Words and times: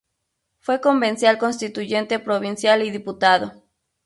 Fue 0.57 0.81
convencional 0.81 1.37
constituyente 1.37 2.17
provincial 2.17 2.83
y 2.83 2.89
diputado. 2.89 3.53